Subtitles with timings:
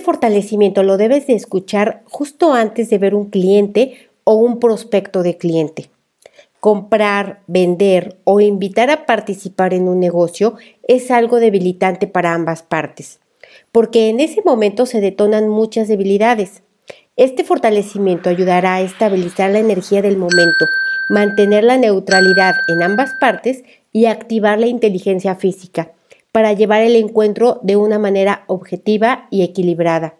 [0.00, 5.22] Este fortalecimiento lo debes de escuchar justo antes de ver un cliente o un prospecto
[5.22, 5.90] de cliente.
[6.58, 10.54] Comprar, vender o invitar a participar en un negocio
[10.88, 13.20] es algo debilitante para ambas partes,
[13.72, 16.62] porque en ese momento se detonan muchas debilidades.
[17.16, 20.64] Este fortalecimiento ayudará a estabilizar la energía del momento,
[21.10, 25.92] mantener la neutralidad en ambas partes y activar la inteligencia física
[26.32, 30.16] para llevar el encuentro de una manera objetiva y equilibrada.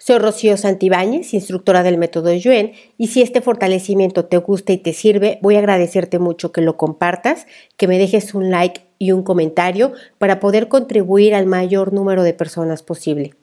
[0.00, 4.92] Soy Rocío Santibáñez, instructora del método Yuen, y si este fortalecimiento te gusta y te
[4.92, 7.46] sirve, voy a agradecerte mucho que lo compartas,
[7.76, 12.32] que me dejes un like y un comentario para poder contribuir al mayor número de
[12.32, 13.34] personas posible.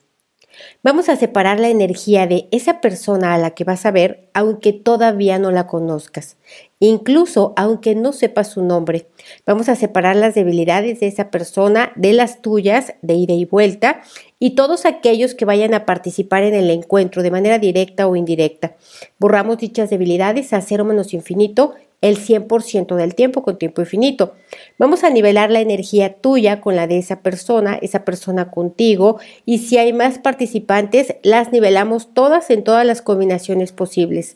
[0.84, 4.74] Vamos a separar la energía de esa persona a la que vas a ver, aunque
[4.74, 6.38] todavía no la conozcas,
[6.80, 9.08] incluso aunque no sepas su nombre.
[9.46, 14.02] Vamos a separar las debilidades de esa persona de las tuyas de ida y vuelta
[14.40, 18.76] y todos aquellos que vayan a participar en el encuentro de manera directa o indirecta.
[19.20, 21.74] Borramos dichas debilidades a cero menos infinito
[22.06, 24.36] el 100% del tiempo con tiempo infinito.
[24.78, 29.58] Vamos a nivelar la energía tuya con la de esa persona, esa persona contigo, y
[29.58, 34.36] si hay más participantes, las nivelamos todas en todas las combinaciones posibles.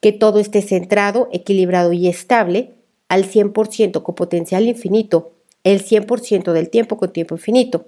[0.00, 2.70] Que todo esté centrado, equilibrado y estable
[3.08, 5.32] al 100% con potencial infinito,
[5.62, 7.84] el 100% del tiempo con tiempo infinito.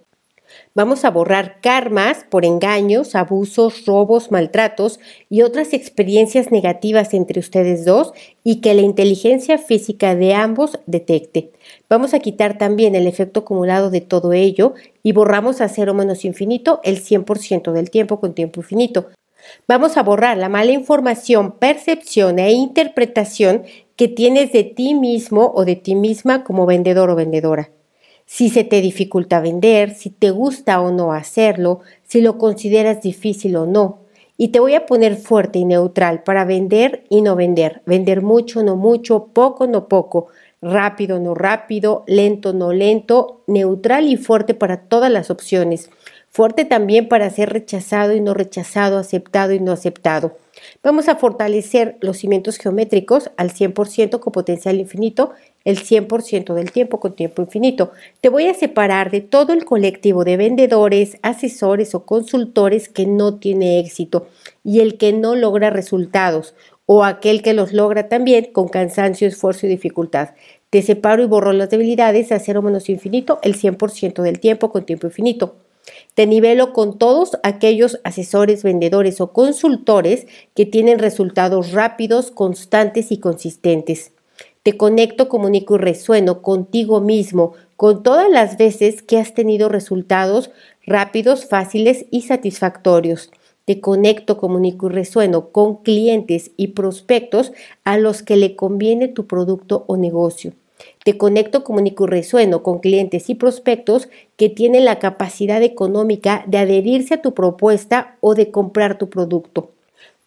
[0.74, 7.84] Vamos a borrar karmas por engaños, abusos, robos, maltratos y otras experiencias negativas entre ustedes
[7.84, 8.12] dos
[8.44, 11.52] y que la inteligencia física de ambos detecte.
[11.88, 16.24] Vamos a quitar también el efecto acumulado de todo ello y borramos a cero menos
[16.24, 19.08] infinito el 100% del tiempo con tiempo infinito.
[19.68, 25.64] Vamos a borrar la mala información, percepción e interpretación que tienes de ti mismo o
[25.64, 27.70] de ti misma como vendedor o vendedora
[28.26, 33.56] si se te dificulta vender, si te gusta o no hacerlo, si lo consideras difícil
[33.56, 34.00] o no.
[34.36, 37.80] Y te voy a poner fuerte y neutral para vender y no vender.
[37.86, 40.26] Vender mucho, no mucho, poco, no poco,
[40.60, 45.88] rápido, no rápido, lento, no lento, neutral y fuerte para todas las opciones.
[46.28, 50.36] Fuerte también para ser rechazado y no rechazado, aceptado y no aceptado.
[50.82, 55.30] Vamos a fortalecer los cimientos geométricos al 100% con potencial infinito,
[55.66, 57.90] el 100% del tiempo con tiempo infinito.
[58.20, 63.34] Te voy a separar de todo el colectivo de vendedores, asesores o consultores que no
[63.34, 64.28] tiene éxito
[64.64, 66.54] y el que no logra resultados
[66.86, 70.30] o aquel que los logra también con cansancio, esfuerzo y dificultad.
[70.70, 74.86] Te separo y borro las debilidades a cero menos infinito el 100% del tiempo con
[74.86, 75.56] tiempo infinito.
[76.14, 83.18] Te nivelo con todos aquellos asesores, vendedores o consultores que tienen resultados rápidos, constantes y
[83.18, 84.12] consistentes.
[84.66, 90.50] Te conecto, comunico y resueno contigo mismo con todas las veces que has tenido resultados
[90.84, 93.30] rápidos, fáciles y satisfactorios.
[93.64, 97.52] Te conecto, comunico y resueno con clientes y prospectos
[97.84, 100.52] a los que le conviene tu producto o negocio.
[101.04, 106.58] Te conecto, comunico y resueno con clientes y prospectos que tienen la capacidad económica de
[106.58, 109.75] adherirse a tu propuesta o de comprar tu producto.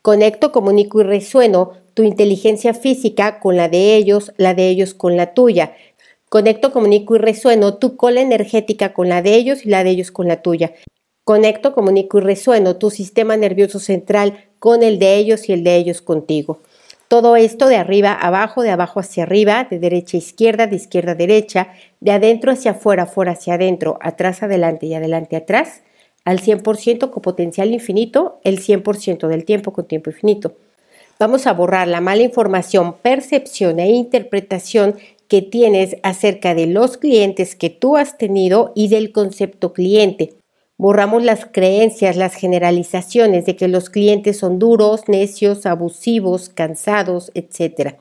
[0.02, 5.18] Conecto, comunico y resueno tu inteligencia física con la de ellos, la de ellos con
[5.18, 5.74] la tuya.
[6.30, 10.12] Conecto, comunico y resueno tu cola energética con la de ellos y la de ellos
[10.12, 10.74] con la tuya.
[11.26, 15.76] Conecto, comunico y resueno tu sistema nervioso central con el de ellos y el de
[15.76, 16.60] ellos contigo.
[17.10, 20.76] Todo esto de arriba a abajo, de abajo hacia arriba, de derecha a izquierda, de
[20.78, 25.82] izquierda a derecha, de adentro hacia afuera, afuera hacia adentro, atrás adelante y adelante atrás,
[26.30, 30.54] al 100% con potencial infinito, el 100% del tiempo con tiempo infinito.
[31.18, 34.96] Vamos a borrar la mala información, percepción e interpretación
[35.28, 40.36] que tienes acerca de los clientes que tú has tenido y del concepto cliente.
[40.78, 47.96] Borramos las creencias, las generalizaciones de que los clientes son duros, necios, abusivos, cansados, etc.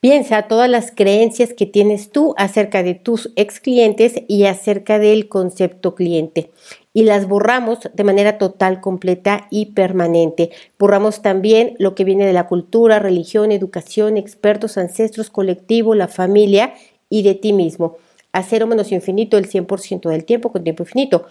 [0.00, 5.30] Piensa todas las creencias que tienes tú acerca de tus ex clientes y acerca del
[5.30, 6.50] concepto cliente
[6.94, 10.50] y las borramos de manera total, completa y permanente.
[10.78, 16.74] Borramos también lo que viene de la cultura, religión, educación, expertos, ancestros, colectivo, la familia
[17.08, 17.96] y de ti mismo.
[18.32, 21.26] A cero menos infinito el 100% del tiempo con tiempo infinito.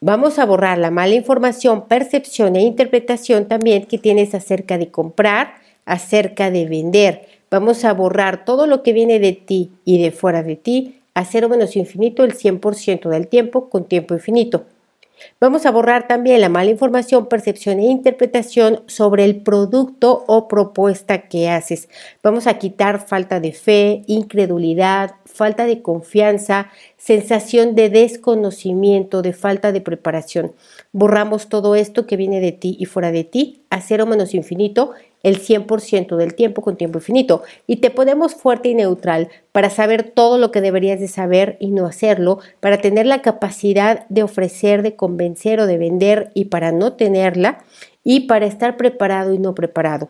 [0.00, 5.54] Vamos a borrar la mala información, percepción e interpretación también que tienes acerca de comprar,
[5.84, 7.26] acerca de vender.
[7.50, 11.24] Vamos a borrar todo lo que viene de ti y de fuera de ti a
[11.24, 14.64] cero menos infinito el 100% del tiempo con tiempo infinito.
[15.40, 21.28] Vamos a borrar también la mala información, percepción e interpretación sobre el producto o propuesta
[21.28, 21.88] que haces.
[22.22, 29.72] Vamos a quitar falta de fe, incredulidad, falta de confianza, sensación de desconocimiento, de falta
[29.72, 30.52] de preparación.
[30.92, 34.92] Borramos todo esto que viene de ti y fuera de ti a cero menos infinito
[35.22, 40.10] el 100% del tiempo con tiempo infinito y te ponemos fuerte y neutral para saber
[40.10, 44.82] todo lo que deberías de saber y no hacerlo, para tener la capacidad de ofrecer,
[44.82, 47.64] de convencer o de vender y para no tenerla
[48.04, 50.08] y para estar preparado y no preparado.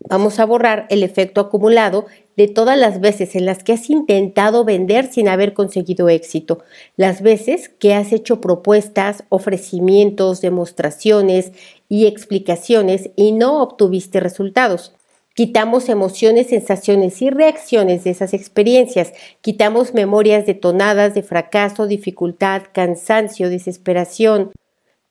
[0.00, 2.04] Vamos a borrar el efecto acumulado
[2.36, 6.62] de todas las veces en las que has intentado vender sin haber conseguido éxito,
[6.96, 11.52] las veces que has hecho propuestas, ofrecimientos, demostraciones
[11.88, 14.92] y explicaciones y no obtuviste resultados.
[15.34, 19.12] Quitamos emociones, sensaciones y reacciones de esas experiencias.
[19.42, 24.52] Quitamos memorias detonadas de fracaso, dificultad, cansancio, desesperación,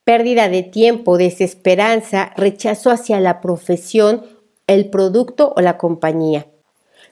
[0.03, 4.23] pérdida de tiempo, desesperanza, rechazo hacia la profesión,
[4.65, 6.47] el producto o la compañía.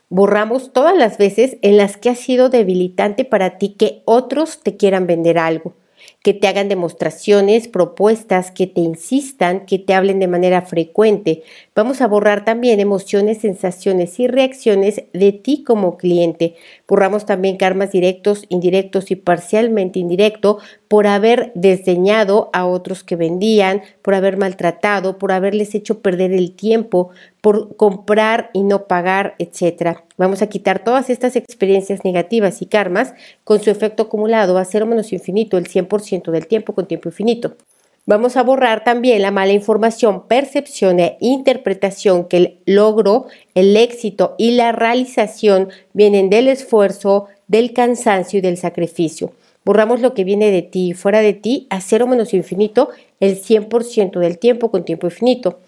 [0.10, 4.76] Borramos todas las veces en las que ha sido debilitante para ti que otros te
[4.76, 5.76] quieran vender algo
[6.22, 11.44] que te hagan demostraciones, propuestas, que te insistan, que te hablen de manera frecuente.
[11.76, 16.56] Vamos a borrar también emociones, sensaciones y reacciones de ti como cliente.
[16.88, 23.82] Borramos también karmas directos, indirectos y parcialmente indirecto por haber desdeñado a otros que vendían,
[24.04, 27.10] por haber maltratado, por haberles hecho perder el tiempo,
[27.42, 29.98] por comprar y no pagar, etc.
[30.16, 34.86] Vamos a quitar todas estas experiencias negativas y karmas con su efecto acumulado a cero
[34.86, 37.58] menos infinito el 100% del tiempo con tiempo infinito.
[38.06, 44.36] Vamos a borrar también la mala información, percepción e interpretación que el logro, el éxito
[44.38, 49.32] y la realización vienen del esfuerzo, del cansancio y del sacrificio.
[49.64, 52.90] Borramos lo que viene de ti y fuera de ti a cero menos infinito
[53.22, 55.60] el 100% del tiempo con tiempo infinito.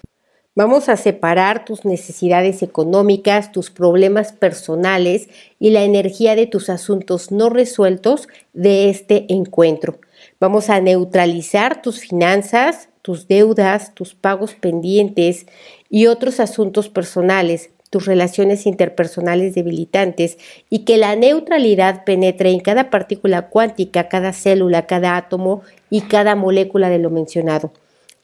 [0.55, 7.31] Vamos a separar tus necesidades económicas, tus problemas personales y la energía de tus asuntos
[7.31, 9.99] no resueltos de este encuentro.
[10.39, 15.45] Vamos a neutralizar tus finanzas, tus deudas, tus pagos pendientes
[15.89, 20.37] y otros asuntos personales, tus relaciones interpersonales debilitantes
[20.69, 26.35] y que la neutralidad penetre en cada partícula cuántica, cada célula, cada átomo y cada
[26.35, 27.71] molécula de lo mencionado.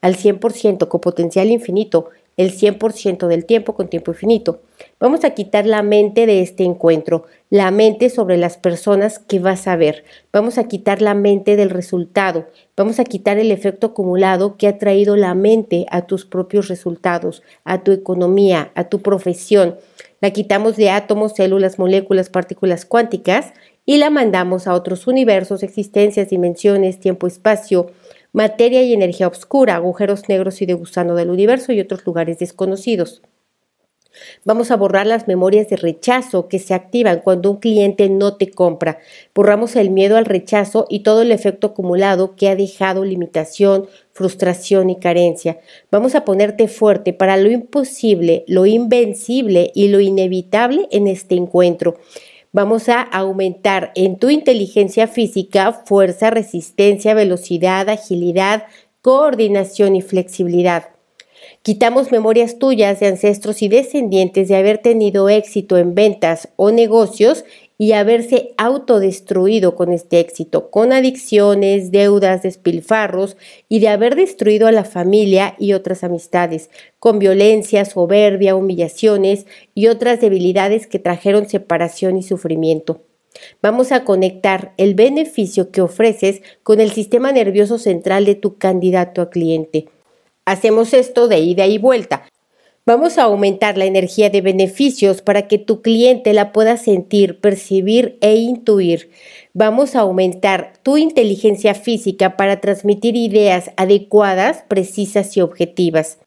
[0.01, 2.09] Al 100% con potencial infinito
[2.41, 4.61] el 100% del tiempo con tiempo infinito.
[4.99, 9.67] Vamos a quitar la mente de este encuentro, la mente sobre las personas que vas
[9.67, 10.03] a ver.
[10.33, 12.47] Vamos a quitar la mente del resultado.
[12.75, 17.43] Vamos a quitar el efecto acumulado que ha traído la mente a tus propios resultados,
[17.63, 19.75] a tu economía, a tu profesión.
[20.19, 23.53] La quitamos de átomos, células, moléculas, partículas cuánticas
[23.85, 27.91] y la mandamos a otros universos, existencias, dimensiones, tiempo, espacio,
[28.33, 33.21] materia y energía oscura, agujeros negros y de gusano del universo y otros lugares desconocidos.
[34.43, 38.51] Vamos a borrar las memorias de rechazo que se activan cuando un cliente no te
[38.51, 38.99] compra.
[39.33, 44.89] Borramos el miedo al rechazo y todo el efecto acumulado que ha dejado limitación, frustración
[44.89, 45.59] y carencia.
[45.91, 51.97] Vamos a ponerte fuerte para lo imposible, lo invencible y lo inevitable en este encuentro.
[52.53, 58.65] Vamos a aumentar en tu inteligencia física fuerza, resistencia, velocidad, agilidad,
[59.01, 60.89] coordinación y flexibilidad.
[61.61, 67.45] Quitamos memorias tuyas de ancestros y descendientes de haber tenido éxito en ventas o negocios
[67.81, 73.37] y haberse autodestruido con este éxito, con adicciones, deudas, despilfarros
[73.69, 76.69] y de haber destruido a la familia y otras amistades,
[76.99, 83.01] con violencia, soberbia, humillaciones y otras debilidades que trajeron separación y sufrimiento.
[83.63, 89.23] Vamos a conectar el beneficio que ofreces con el sistema nervioso central de tu candidato
[89.23, 89.87] a cliente.
[90.45, 92.27] Hacemos esto de ida y vuelta.
[92.83, 98.17] Vamos a aumentar la energía de beneficios para que tu cliente la pueda sentir, percibir
[98.21, 99.11] e intuir.
[99.53, 106.17] Vamos a aumentar tu inteligencia física para transmitir ideas adecuadas, precisas y objetivas.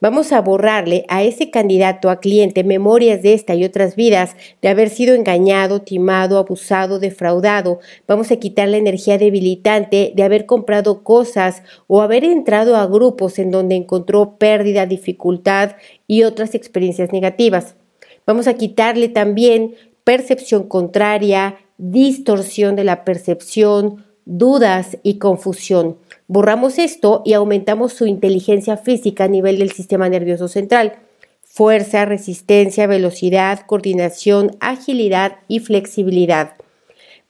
[0.00, 4.68] Vamos a borrarle a ese candidato a cliente memorias de esta y otras vidas, de
[4.68, 7.80] haber sido engañado, timado, abusado, defraudado.
[8.06, 13.40] Vamos a quitar la energía debilitante de haber comprado cosas o haber entrado a grupos
[13.40, 15.72] en donde encontró pérdida, dificultad
[16.06, 17.74] y otras experiencias negativas.
[18.24, 19.74] Vamos a quitarle también
[20.04, 25.96] percepción contraria, distorsión de la percepción, dudas y confusión.
[26.26, 30.92] Borramos esto y aumentamos su inteligencia física a nivel del sistema nervioso central.
[31.42, 36.52] Fuerza, resistencia, velocidad, coordinación, agilidad y flexibilidad.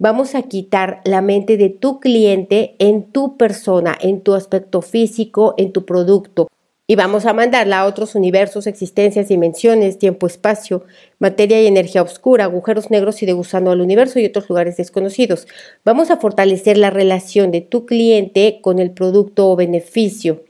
[0.00, 5.54] Vamos a quitar la mente de tu cliente en tu persona, en tu aspecto físico,
[5.56, 6.48] en tu producto.
[6.90, 10.86] Y vamos a mandarla a otros universos, existencias, dimensiones, tiempo, espacio,
[11.18, 15.46] materia y energía oscura, agujeros negros y de gusano al universo y otros lugares desconocidos.
[15.84, 20.44] Vamos a fortalecer la relación de tu cliente con el producto o beneficio.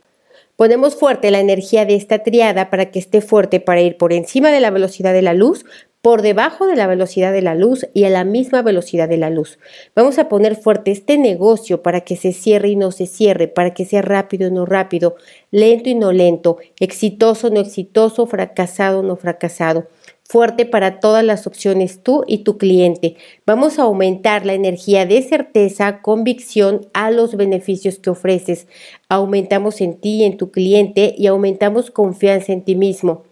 [0.55, 4.53] Ponemos fuerte la energía de esta triada para que esté fuerte para ir por encima
[4.53, 5.65] de la velocidad de la luz,
[6.03, 9.31] por debajo de la velocidad de la luz y a la misma velocidad de la
[9.31, 9.59] luz.
[9.97, 13.75] Vamos a poner fuerte este negocio para que se cierre y no se cierre, para
[13.75, 15.17] que sea rápido y no rápido,
[15.51, 19.89] lento y no lento, exitoso, no exitoso, fracasado, no fracasado.
[20.23, 23.17] Fuerte para todas las opciones tú y tu cliente.
[23.47, 28.69] Vamos a aumentar la energía de certeza, convicción a los beneficios que ofreces.
[29.09, 33.25] Aumentamos en ti y en tu cliente y aumentamos confianza en ti mismo.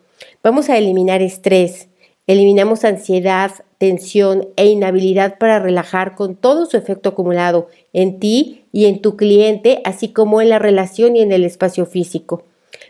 [0.43, 1.91] Vamos a eliminar estrés
[2.27, 8.87] Eliminamos ansiedad, tensión e inhabilidad para relajar con todo su efecto acumulado en ti y
[8.87, 12.43] en tu cliente, así como en la relación y en el espacio físico.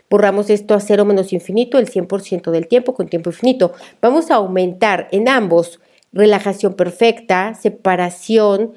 [0.09, 3.73] Borramos esto a cero menos infinito el 100% del tiempo con tiempo infinito.
[4.01, 5.79] Vamos a aumentar en ambos
[6.11, 8.73] relajación perfecta, separación,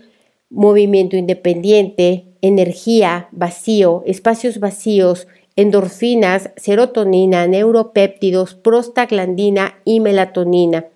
[0.51, 5.27] movimiento independiente, energía, vacío, espacios vacíos,
[5.57, 10.87] endorfinas, serotonina, neuropéptidos, prostaglandina y melatonina.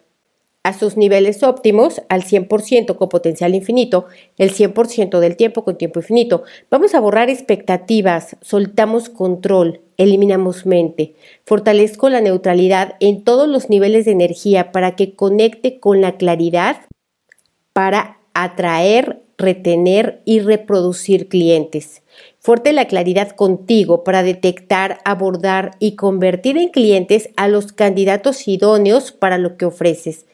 [0.62, 4.06] A sus niveles óptimos, al 100% con potencial infinito,
[4.38, 6.42] el 100% del tiempo con tiempo infinito.
[6.70, 11.12] Vamos a borrar expectativas, soltamos control, eliminamos mente.
[11.44, 16.78] Fortalezco la neutralidad en todos los niveles de energía para que conecte con la claridad
[17.74, 22.02] para atraer, retener y reproducir clientes.
[22.38, 29.12] Fuerte la claridad contigo para detectar, abordar y convertir en clientes a los candidatos idóneos
[29.12, 30.26] para lo que ofreces.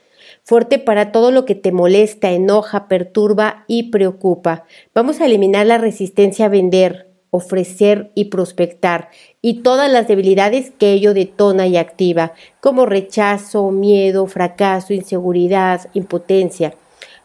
[0.43, 4.65] Fuerte para todo lo que te molesta, enoja, perturba y preocupa.
[4.95, 10.93] Vamos a eliminar la resistencia a vender, ofrecer y prospectar y todas las debilidades que
[10.93, 16.75] ello detona y activa, como rechazo, miedo, fracaso, inseguridad, impotencia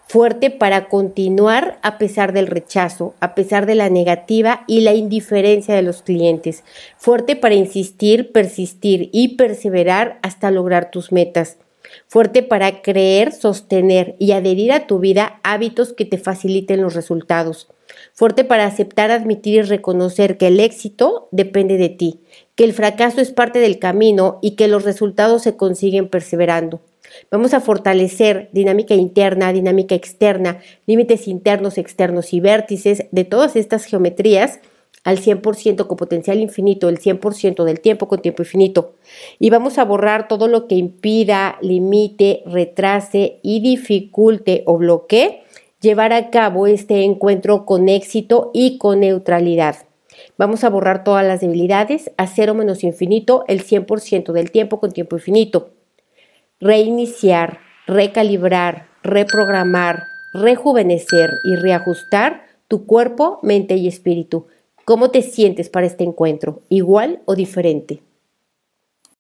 [0.08, 5.76] fuerte para continuar a pesar del rechazo, a pesar de la negativa y la indiferencia
[5.76, 6.64] de los clientes,
[6.98, 11.58] fuerte para insistir, persistir y perseverar hasta lograr tus metas,
[12.08, 17.68] fuerte para creer, sostener y adherir a tu vida hábitos que te faciliten los resultados,
[18.14, 22.20] fuerte para aceptar, admitir y reconocer que el éxito depende de ti,
[22.56, 26.82] que el fracaso es parte del camino y que los resultados se consiguen perseverando
[27.31, 33.86] Vamos a fortalecer dinámica interna, dinámica externa, límites internos, externos y vértices de todas estas
[33.86, 34.60] geometrías
[35.03, 38.95] al 100% con potencial infinito, el 100% del tiempo con tiempo infinito.
[39.39, 45.43] Y vamos a borrar todo lo que impida, limite, retrase y dificulte o bloquee
[45.79, 49.75] llevar a cabo este encuentro con éxito y con neutralidad.
[50.38, 54.91] Vamos a borrar todas las debilidades a cero menos infinito, el 100% del tiempo con
[54.91, 55.75] tiempo infinito
[56.60, 64.48] reiniciar, recalibrar, reprogramar, rejuvenecer y reajustar tu cuerpo, mente y espíritu.
[64.86, 66.62] ¿Cómo te sientes para este encuentro?
[66.70, 68.02] ¿Igual o diferente?